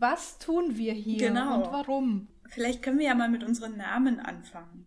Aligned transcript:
was 0.00 0.38
tun 0.38 0.76
wir 0.76 0.92
hier 0.92 1.28
Genau. 1.28 1.56
und 1.56 1.72
warum? 1.72 2.28
Vielleicht 2.48 2.82
können 2.82 2.98
wir 2.98 3.06
ja 3.06 3.14
mal 3.14 3.28
mit 3.28 3.44
unseren 3.44 3.76
Namen 3.76 4.18
anfangen. 4.20 4.86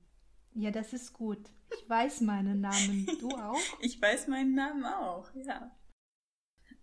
Ja, 0.53 0.71
das 0.71 0.93
ist 0.93 1.13
gut. 1.13 1.49
Ich 1.75 1.89
weiß 1.89 2.21
meinen 2.21 2.61
Namen. 2.61 3.07
Du 3.19 3.29
auch? 3.37 3.57
Ich 3.79 4.01
weiß 4.01 4.27
meinen 4.27 4.53
Namen 4.53 4.85
auch, 4.85 5.29
ja. 5.33 5.75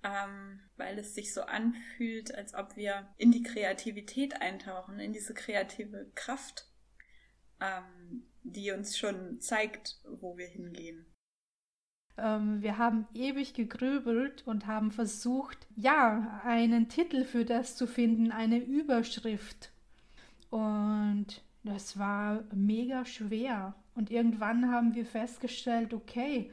Ähm, 0.02 0.60
weil 0.76 0.98
es 0.98 1.14
sich 1.14 1.34
so 1.34 1.42
anfühlt, 1.42 2.34
als 2.34 2.54
ob 2.54 2.76
wir 2.76 3.12
in 3.18 3.30
die 3.32 3.42
Kreativität 3.42 4.40
eintauchen, 4.40 4.98
in 4.98 5.12
diese 5.12 5.34
kreative 5.34 6.10
Kraft, 6.14 6.66
ähm, 7.60 8.26
die 8.42 8.70
uns 8.70 8.96
schon 8.96 9.40
zeigt, 9.40 10.00
wo 10.04 10.38
wir 10.38 10.46
hingehen. 10.46 11.06
Ähm, 12.20 12.62
wir 12.62 12.78
haben 12.78 13.06
ewig 13.14 13.54
gegrübelt 13.54 14.46
und 14.46 14.66
haben 14.66 14.90
versucht, 14.90 15.66
ja, 15.76 16.40
einen 16.44 16.88
Titel 16.88 17.24
für 17.24 17.44
das 17.44 17.76
zu 17.76 17.86
finden, 17.86 18.30
eine 18.30 18.58
Überschrift. 18.58 19.70
Und 20.50 21.42
das 21.62 21.98
war 21.98 22.44
mega 22.54 23.04
schwer. 23.04 23.74
Und 23.94 24.10
irgendwann 24.10 24.70
haben 24.70 24.94
wir 24.94 25.06
festgestellt, 25.06 25.94
okay, 25.94 26.50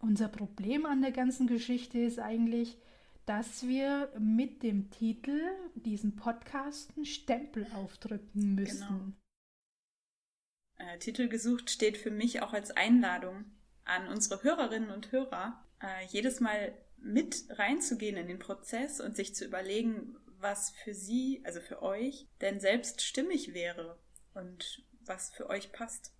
unser 0.00 0.28
Problem 0.28 0.86
an 0.86 1.02
der 1.02 1.12
ganzen 1.12 1.46
Geschichte 1.46 1.98
ist 1.98 2.18
eigentlich, 2.18 2.78
dass 3.26 3.66
wir 3.66 4.12
mit 4.18 4.62
dem 4.62 4.90
Titel 4.90 5.40
diesen 5.74 6.14
Podcast 6.16 6.92
einen 6.96 7.06
Stempel 7.06 7.66
aufdrücken 7.74 8.54
müssen. 8.54 9.16
Äh, 10.76 10.98
Titel 10.98 11.28
gesucht 11.28 11.70
steht 11.70 11.96
für 11.96 12.10
mich 12.10 12.42
auch 12.42 12.52
als 12.52 12.70
Einladung 12.72 13.44
an 13.84 14.08
unsere 14.08 14.42
Hörerinnen 14.42 14.90
und 14.90 15.12
Hörer, 15.12 15.64
äh, 15.80 16.06
jedes 16.08 16.40
Mal 16.40 16.76
mit 16.96 17.44
reinzugehen 17.50 18.16
in 18.16 18.28
den 18.28 18.38
Prozess 18.38 19.00
und 19.00 19.16
sich 19.16 19.34
zu 19.34 19.44
überlegen, 19.44 20.16
was 20.38 20.70
für 20.70 20.94
sie, 20.94 21.42
also 21.44 21.60
für 21.60 21.82
euch, 21.82 22.28
denn 22.40 22.60
selbst 22.60 23.02
stimmig 23.02 23.54
wäre 23.54 23.98
und 24.34 24.84
was 25.00 25.30
für 25.30 25.48
euch 25.48 25.72
passt. 25.72 26.14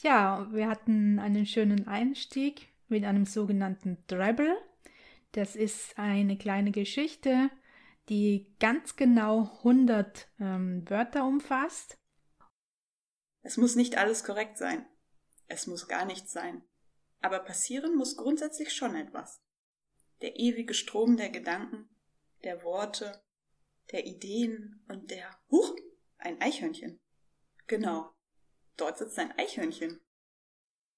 Ja, 0.00 0.48
wir 0.52 0.68
hatten 0.68 1.18
einen 1.18 1.46
schönen 1.46 1.88
Einstieg 1.88 2.68
mit 2.88 3.04
einem 3.04 3.26
sogenannten 3.26 3.98
Drabble. 4.06 4.56
Das 5.32 5.56
ist 5.56 5.98
eine 5.98 6.38
kleine 6.38 6.70
Geschichte, 6.70 7.50
die 8.08 8.54
ganz 8.60 8.96
genau 8.96 9.58
100 9.58 10.28
ähm, 10.40 10.88
Wörter 10.88 11.24
umfasst. 11.24 11.98
Es 13.42 13.56
muss 13.56 13.76
nicht 13.76 13.98
alles 13.98 14.24
korrekt 14.24 14.56
sein. 14.56 14.86
Es 15.48 15.66
muss 15.66 15.88
gar 15.88 16.04
nichts 16.04 16.32
sein. 16.32 16.62
Aber 17.20 17.40
passieren 17.40 17.96
muss 17.96 18.16
grundsätzlich 18.16 18.72
schon 18.72 18.94
etwas. 18.94 19.42
Der 20.20 20.38
ewige 20.38 20.74
Strom 20.74 21.16
der 21.16 21.30
Gedanken, 21.30 21.88
der 22.44 22.62
Worte, 22.62 23.20
der 23.90 24.06
Ideen 24.06 24.84
und 24.88 25.10
der 25.10 25.28
Huch, 25.50 25.74
ein 26.18 26.40
Eichhörnchen. 26.40 27.00
Genau. 27.66 28.10
Dort 28.76 28.98
sitzt 28.98 29.18
ein 29.18 29.32
Eichhörnchen. 29.32 30.00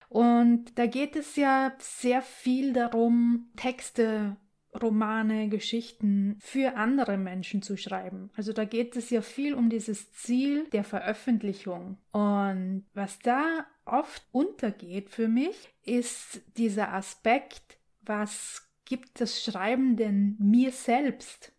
Und 0.09 0.77
da 0.79 0.87
geht 0.87 1.15
es 1.15 1.37
ja 1.37 1.77
sehr 1.79 2.21
viel 2.21 2.73
darum, 2.73 3.53
Texte, 3.57 4.37
Romane, 4.75 5.49
Geschichten 5.49 6.37
für 6.41 6.77
andere 6.77 7.17
Menschen 7.17 7.63
zu 7.63 7.77
schreiben. 7.77 8.31
Also 8.37 8.53
da 8.53 8.65
geht 8.65 8.97
es 8.97 9.11
ja 9.11 9.23
viel 9.23 9.55
um 9.55 9.71
dieses 9.71 10.13
Ziel 10.13 10.69
der 10.71 10.85
Veröffentlichung. 10.85 11.99
Und 12.13 12.87
was 12.93 13.19
da 13.21 13.67
oft 13.93 14.27
untergeht 14.33 15.11
für 15.11 15.29
mich, 15.29 15.75
ist 15.83 16.41
dieser 16.57 16.93
Aspekt, 16.93 17.79
was 18.03 18.69
gibt 18.85 19.21
das 19.21 19.43
Schreiben 19.43 19.97
denn 19.97 20.37
mir 20.39 20.73
selbst? 20.73 21.53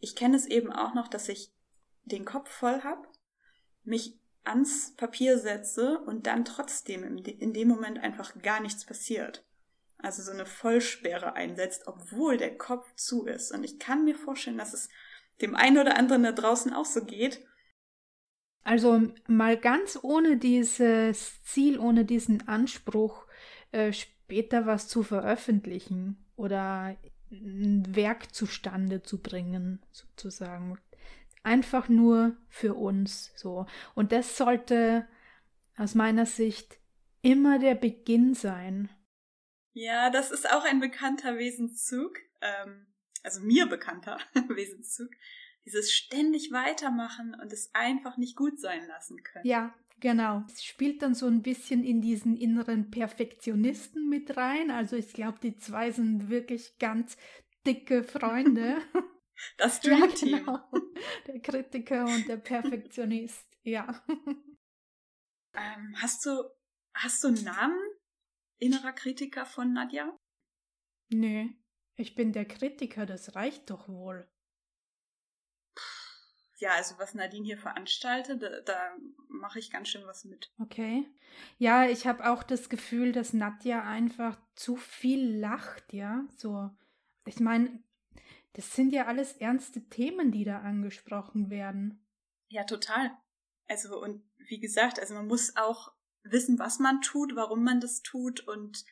Ich 0.00 0.16
kenne 0.16 0.36
es 0.36 0.46
eben 0.46 0.72
auch 0.72 0.94
noch, 0.94 1.08
dass 1.08 1.28
ich 1.28 1.52
den 2.04 2.24
Kopf 2.24 2.50
voll 2.50 2.82
hab, 2.82 3.08
mich 3.82 4.18
ans 4.44 4.94
Papier 4.96 5.38
setze 5.38 5.98
und 6.00 6.26
dann 6.26 6.44
trotzdem 6.44 7.02
in 7.02 7.22
de- 7.22 7.34
in 7.34 7.52
dem 7.52 7.68
Moment 7.68 7.98
einfach 7.98 8.40
gar 8.42 8.60
nichts 8.60 8.84
passiert. 8.84 9.44
Also 9.98 10.22
so 10.22 10.32
eine 10.32 10.44
Vollsperre 10.44 11.32
einsetzt, 11.32 11.86
obwohl 11.86 12.36
der 12.36 12.58
Kopf 12.58 12.94
zu 12.94 13.24
ist. 13.24 13.52
Und 13.52 13.64
ich 13.64 13.78
kann 13.78 14.04
mir 14.04 14.14
vorstellen, 14.14 14.58
dass 14.58 14.74
es 14.74 14.90
dem 15.40 15.54
einen 15.56 15.78
oder 15.78 15.96
anderen 15.96 16.22
da 16.24 16.32
draußen 16.32 16.74
auch 16.74 16.84
so 16.84 17.04
geht. 17.04 17.44
Also 18.64 19.02
mal 19.28 19.58
ganz 19.58 19.98
ohne 20.02 20.38
dieses 20.38 21.42
Ziel, 21.44 21.78
ohne 21.78 22.04
diesen 22.04 22.48
Anspruch, 22.48 23.26
äh, 23.72 23.92
später 23.92 24.66
was 24.66 24.88
zu 24.88 25.02
veröffentlichen 25.02 26.24
oder 26.34 26.96
ein 27.30 27.94
Werk 27.94 28.34
zustande 28.34 29.02
zu 29.02 29.20
bringen, 29.20 29.84
sozusagen. 29.92 30.78
Einfach 31.42 31.90
nur 31.90 32.36
für 32.48 32.74
uns 32.74 33.32
so. 33.36 33.66
Und 33.94 34.12
das 34.12 34.38
sollte 34.38 35.06
aus 35.76 35.94
meiner 35.94 36.24
Sicht 36.24 36.78
immer 37.20 37.58
der 37.58 37.74
Beginn 37.74 38.34
sein. 38.34 38.88
Ja, 39.72 40.08
das 40.08 40.30
ist 40.30 40.50
auch 40.50 40.64
ein 40.64 40.80
bekannter 40.80 41.36
Wesenszug, 41.36 42.18
ähm, 42.40 42.86
also 43.22 43.40
mir 43.40 43.66
bekannter 43.66 44.18
Wesenszug. 44.48 45.10
Dieses 45.66 45.92
ständig 45.92 46.52
weitermachen 46.52 47.34
und 47.40 47.52
es 47.52 47.70
einfach 47.74 48.16
nicht 48.16 48.36
gut 48.36 48.60
sein 48.60 48.86
lassen 48.86 49.22
können. 49.22 49.46
Ja, 49.46 49.74
genau. 50.00 50.44
Es 50.48 50.62
spielt 50.62 51.02
dann 51.02 51.14
so 51.14 51.26
ein 51.26 51.42
bisschen 51.42 51.82
in 51.82 52.02
diesen 52.02 52.36
inneren 52.36 52.90
Perfektionisten 52.90 54.08
mit 54.08 54.36
rein. 54.36 54.70
Also 54.70 54.96
ich 54.96 55.12
glaube, 55.12 55.38
die 55.42 55.56
zwei 55.56 55.90
sind 55.90 56.28
wirklich 56.28 56.78
ganz 56.78 57.16
dicke 57.66 58.04
Freunde. 58.04 58.76
Das 59.58 59.82
ja, 59.82 59.96
Dream-Team. 59.98 60.38
genau. 60.38 60.60
Der 61.26 61.40
Kritiker 61.40 62.04
und 62.04 62.28
der 62.28 62.36
Perfektionist. 62.36 63.46
Ja. 63.62 64.04
Ähm, 65.54 65.94
hast 66.00 66.26
du, 66.26 66.50
hast 66.94 67.22
du 67.24 67.28
einen 67.28 67.44
Namen? 67.44 67.80
Innerer 68.58 68.92
Kritiker 68.92 69.46
von 69.46 69.72
Nadja? 69.72 70.16
Nö, 71.10 71.48
ich 71.96 72.14
bin 72.14 72.32
der 72.32 72.44
Kritiker, 72.44 73.06
das 73.06 73.34
reicht 73.34 73.70
doch 73.70 73.88
wohl. 73.88 74.28
Ja, 76.56 76.70
also 76.72 76.98
was 76.98 77.14
Nadine 77.14 77.44
hier 77.44 77.58
veranstaltet, 77.58 78.42
da, 78.42 78.60
da 78.60 78.96
mache 79.28 79.58
ich 79.58 79.70
ganz 79.70 79.88
schön 79.88 80.06
was 80.06 80.24
mit. 80.24 80.52
Okay. 80.60 81.04
Ja, 81.58 81.88
ich 81.88 82.06
habe 82.06 82.30
auch 82.30 82.42
das 82.42 82.68
Gefühl, 82.68 83.12
dass 83.12 83.32
Nadja 83.32 83.82
einfach 83.82 84.38
zu 84.54 84.76
viel 84.76 85.36
lacht, 85.38 85.92
ja. 85.92 86.24
So, 86.36 86.70
ich 87.26 87.40
meine, 87.40 87.82
das 88.52 88.72
sind 88.74 88.92
ja 88.92 89.06
alles 89.06 89.32
ernste 89.32 89.88
Themen, 89.88 90.30
die 90.30 90.44
da 90.44 90.60
angesprochen 90.60 91.50
werden. 91.50 92.04
Ja, 92.48 92.64
total. 92.64 93.10
Also, 93.68 94.00
und 94.00 94.22
wie 94.36 94.60
gesagt, 94.60 95.00
also 95.00 95.14
man 95.14 95.26
muss 95.26 95.56
auch 95.56 95.92
wissen, 96.22 96.58
was 96.58 96.78
man 96.78 97.00
tut, 97.00 97.34
warum 97.34 97.64
man 97.64 97.80
das 97.80 98.02
tut 98.02 98.40
und 98.46 98.84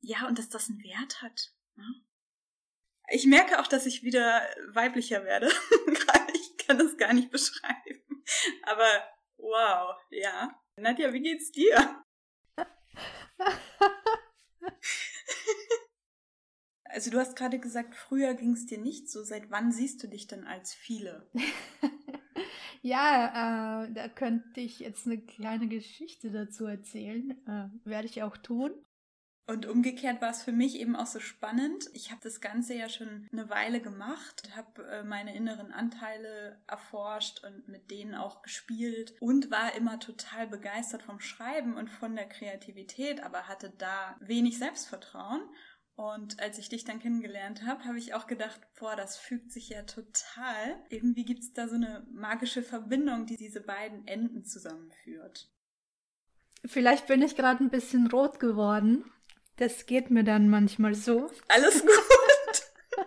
ja, 0.00 0.26
und 0.26 0.38
dass 0.38 0.48
das 0.48 0.68
einen 0.68 0.82
Wert 0.82 1.22
hat. 1.22 1.52
Ne? 1.76 1.84
Ich 3.12 3.26
merke 3.26 3.60
auch, 3.60 3.66
dass 3.66 3.86
ich 3.86 4.02
wieder 4.02 4.42
weiblicher 4.72 5.24
werde. 5.24 5.48
Kann 6.70 6.78
das 6.78 6.96
gar 6.96 7.12
nicht 7.12 7.30
beschreiben. 7.32 8.22
Aber 8.62 8.86
wow, 9.38 9.96
ja. 10.10 10.54
Nadja, 10.76 11.12
wie 11.12 11.20
geht's 11.20 11.50
dir? 11.50 12.04
Also 16.92 17.12
du 17.12 17.20
hast 17.20 17.36
gerade 17.36 17.60
gesagt, 17.60 17.94
früher 17.94 18.34
ging 18.34 18.50
es 18.50 18.66
dir 18.66 18.78
nicht 18.78 19.08
so. 19.08 19.22
Seit 19.22 19.48
wann 19.52 19.70
siehst 19.70 20.02
du 20.02 20.08
dich 20.08 20.26
denn 20.26 20.44
als 20.44 20.74
viele? 20.74 21.30
ja, 22.82 23.84
äh, 23.84 23.92
da 23.92 24.08
könnte 24.08 24.60
ich 24.60 24.80
jetzt 24.80 25.06
eine 25.06 25.20
kleine 25.20 25.68
Geschichte 25.68 26.32
dazu 26.32 26.66
erzählen. 26.66 27.30
Äh, 27.46 27.88
Werde 27.88 28.08
ich 28.08 28.24
auch 28.24 28.36
tun. 28.36 28.72
Und 29.50 29.66
umgekehrt 29.66 30.20
war 30.20 30.30
es 30.30 30.44
für 30.44 30.52
mich 30.52 30.78
eben 30.78 30.94
auch 30.94 31.08
so 31.08 31.18
spannend. 31.18 31.90
Ich 31.92 32.12
habe 32.12 32.20
das 32.22 32.40
Ganze 32.40 32.74
ja 32.74 32.88
schon 32.88 33.28
eine 33.32 33.50
Weile 33.50 33.80
gemacht, 33.80 34.48
habe 34.54 34.86
äh, 34.86 35.02
meine 35.02 35.34
inneren 35.34 35.72
Anteile 35.72 36.62
erforscht 36.68 37.42
und 37.42 37.66
mit 37.66 37.90
denen 37.90 38.14
auch 38.14 38.42
gespielt 38.42 39.12
und 39.18 39.50
war 39.50 39.74
immer 39.74 39.98
total 39.98 40.46
begeistert 40.46 41.02
vom 41.02 41.18
Schreiben 41.18 41.76
und 41.76 41.90
von 41.90 42.14
der 42.14 42.28
Kreativität, 42.28 43.24
aber 43.24 43.48
hatte 43.48 43.72
da 43.76 44.16
wenig 44.20 44.56
Selbstvertrauen. 44.56 45.42
Und 45.96 46.38
als 46.38 46.58
ich 46.58 46.68
dich 46.68 46.84
dann 46.84 47.00
kennengelernt 47.00 47.66
habe, 47.66 47.86
habe 47.86 47.98
ich 47.98 48.14
auch 48.14 48.28
gedacht, 48.28 48.60
boah, 48.78 48.94
das 48.94 49.16
fügt 49.16 49.50
sich 49.50 49.70
ja 49.70 49.82
total. 49.82 50.80
Irgendwie 50.90 51.24
gibt 51.24 51.40
es 51.40 51.52
da 51.52 51.66
so 51.66 51.74
eine 51.74 52.06
magische 52.12 52.62
Verbindung, 52.62 53.26
die 53.26 53.36
diese 53.36 53.62
beiden 53.62 54.06
Enden 54.06 54.44
zusammenführt. 54.44 55.50
Vielleicht 56.64 57.08
bin 57.08 57.20
ich 57.20 57.34
gerade 57.34 57.64
ein 57.64 57.70
bisschen 57.70 58.06
rot 58.06 58.38
geworden. 58.38 59.04
Das 59.60 59.84
geht 59.84 60.10
mir 60.10 60.24
dann 60.24 60.48
manchmal 60.48 60.94
so. 60.94 61.30
Alles 61.48 61.82
gut. 61.86 63.04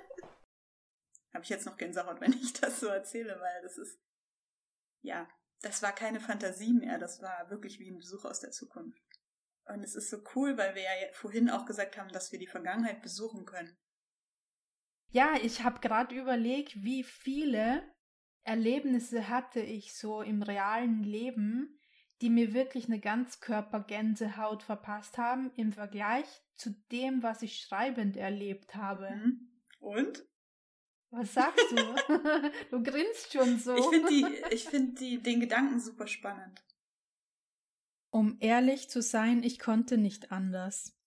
habe 1.33 1.44
ich 1.44 1.50
jetzt 1.50 1.65
noch 1.65 1.77
Gänsehaut, 1.77 2.21
wenn 2.21 2.33
ich 2.33 2.53
das 2.53 2.79
so 2.79 2.85
erzähle, 2.85 3.39
weil 3.39 3.61
das 3.63 3.79
ist, 3.79 4.00
ja, 5.01 5.27
das 5.63 5.81
war 5.81 5.95
keine 5.95 6.19
Fantasie 6.19 6.73
mehr, 6.73 7.00
das 7.00 7.23
war 7.23 7.50
wirklich 7.50 7.79
wie 7.79 7.89
ein 7.89 7.97
Besuch 7.97 8.23
aus 8.25 8.39
der 8.39 8.51
Zukunft. 8.51 9.01
Und 9.65 9.81
es 9.81 9.95
ist 9.95 10.11
so 10.11 10.17
cool, 10.35 10.55
weil 10.55 10.75
wir 10.75 10.83
ja 10.83 10.91
vorhin 11.13 11.50
auch 11.50 11.65
gesagt 11.65 11.97
haben, 11.97 12.09
dass 12.09 12.31
wir 12.31 12.38
die 12.38 12.45
Vergangenheit 12.45 13.01
besuchen 13.01 13.45
können. 13.45 13.75
Ja, 15.09 15.33
ich 15.41 15.63
habe 15.63 15.79
gerade 15.79 16.13
überlegt, 16.13 16.83
wie 16.83 17.03
viele 17.03 17.81
Erlebnisse 18.44 19.27
hatte 19.27 19.59
ich 19.59 19.97
so 19.97 20.21
im 20.21 20.44
realen 20.44 21.01
Leben, 21.03 21.79
die 22.21 22.30
mir 22.30 22.54
wirklich 22.54 22.86
eine 22.86 23.00
Ganzkörpergänsehaut 23.00 24.63
verpasst 24.63 25.18
haben 25.18 25.51
im 25.56 25.74
Vergleich 25.74 26.25
zu 26.56 26.71
dem, 26.92 27.24
was 27.24 27.42
ich 27.42 27.60
schreibend 27.60 28.18
erlebt 28.18 28.75
habe. 28.75 29.10
Mhm. 29.12 29.50
Und? 29.80 30.25
Was 31.10 31.33
sagst 31.33 31.65
du? 31.71 31.75
du 32.71 32.81
grinst 32.83 33.33
schon 33.33 33.60
so. 33.60 33.75
Ich 33.75 33.86
finde 33.86 34.10
die, 34.10 34.25
ich 34.51 34.65
find 34.65 35.00
die, 35.00 35.21
den 35.21 35.39
Gedanken 35.39 35.80
super 35.80 36.07
spannend. 36.07 36.63
Um 38.10 38.38
ehrlich 38.39 38.89
zu 38.89 39.01
sein, 39.01 39.44
ich 39.44 39.60
konnte 39.60 39.98
nicht 39.98 40.31
anders. 40.31 40.98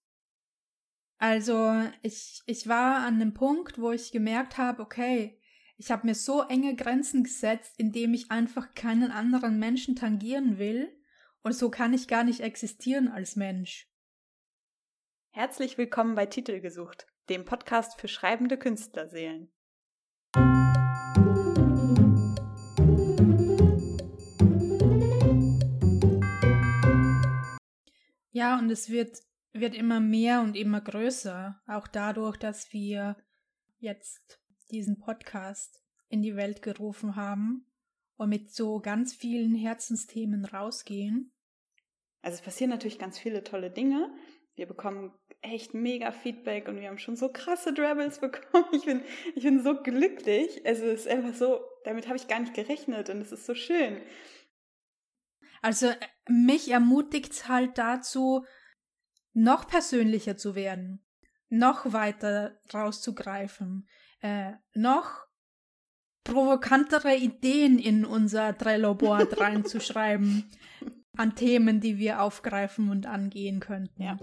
Also 1.18 1.88
ich, 2.02 2.42
ich 2.46 2.68
war 2.68 2.98
an 3.06 3.18
dem 3.18 3.32
Punkt, 3.32 3.78
wo 3.78 3.90
ich 3.90 4.12
gemerkt 4.12 4.58
habe, 4.58 4.82
okay, 4.82 5.40
ich 5.78 5.90
habe 5.90 6.06
mir 6.06 6.14
so 6.14 6.42
enge 6.42 6.74
Grenzen 6.74 7.22
gesetzt, 7.22 7.74
indem 7.76 8.14
ich 8.14 8.30
einfach 8.30 8.74
keinen 8.74 9.10
anderen 9.10 9.58
Menschen 9.58 9.94
tangieren 9.94 10.58
will, 10.58 10.92
und 11.42 11.52
so 11.52 11.70
kann 11.70 11.92
ich 11.92 12.08
gar 12.08 12.24
nicht 12.24 12.40
existieren 12.40 13.08
als 13.08 13.36
Mensch. 13.36 13.88
Herzlich 15.30 15.78
willkommen 15.78 16.14
bei 16.14 16.26
Titel 16.26 16.60
gesucht, 16.60 17.06
dem 17.28 17.44
Podcast 17.44 18.00
für 18.00 18.08
schreibende 18.08 18.58
Künstlerseelen. 18.58 19.52
Ja, 28.32 28.58
und 28.58 28.70
es 28.70 28.90
wird 28.90 29.18
wird 29.52 29.74
immer 29.74 30.00
mehr 30.00 30.42
und 30.42 30.54
immer 30.54 30.82
größer, 30.82 31.62
auch 31.66 31.88
dadurch, 31.88 32.36
dass 32.36 32.74
wir 32.74 33.16
jetzt 33.78 34.38
diesen 34.70 34.98
Podcast 34.98 35.82
in 36.08 36.22
die 36.22 36.36
Welt 36.36 36.62
gerufen 36.62 37.16
haben 37.16 37.66
und 38.16 38.28
mit 38.28 38.52
so 38.52 38.80
ganz 38.80 39.14
vielen 39.14 39.54
Herzensthemen 39.54 40.44
rausgehen. 40.44 41.32
Also 42.22 42.36
es 42.36 42.42
passieren 42.42 42.70
natürlich 42.70 42.98
ganz 42.98 43.18
viele 43.18 43.44
tolle 43.44 43.70
Dinge. 43.70 44.12
Wir 44.54 44.66
bekommen 44.66 45.12
echt 45.42 45.74
mega 45.74 46.10
Feedback 46.12 46.66
und 46.66 46.80
wir 46.80 46.88
haben 46.88 46.98
schon 46.98 47.16
so 47.16 47.28
krasse 47.28 47.72
Drabbles 47.72 48.18
bekommen. 48.20 48.66
Ich 48.72 48.84
bin, 48.84 49.02
ich 49.34 49.42
bin 49.42 49.62
so 49.62 49.80
glücklich. 49.82 50.64
Also 50.66 50.84
es 50.84 51.00
ist 51.00 51.08
einfach 51.08 51.34
so, 51.34 51.60
damit 51.84 52.06
habe 52.06 52.16
ich 52.16 52.28
gar 52.28 52.40
nicht 52.40 52.54
gerechnet 52.54 53.10
und 53.10 53.20
es 53.20 53.32
ist 53.32 53.46
so 53.46 53.54
schön. 53.54 54.00
Also 55.62 55.88
äh, 55.88 55.96
mich 56.28 56.70
ermutigt 56.70 57.32
es 57.32 57.48
halt 57.48 57.78
dazu, 57.78 58.44
noch 59.32 59.68
persönlicher 59.68 60.36
zu 60.36 60.54
werden, 60.54 61.04
noch 61.48 61.92
weiter 61.92 62.58
rauszugreifen, 62.72 63.88
äh, 64.20 64.52
noch 64.74 65.26
provokantere 66.24 67.14
Ideen 67.16 67.78
in 67.78 68.04
unser 68.04 68.56
Trello-Board 68.56 69.40
reinzuschreiben 69.40 70.50
an 71.16 71.34
Themen, 71.34 71.80
die 71.80 71.98
wir 71.98 72.20
aufgreifen 72.20 72.90
und 72.90 73.06
angehen 73.06 73.60
könnten. 73.60 74.02
Ja. 74.02 74.18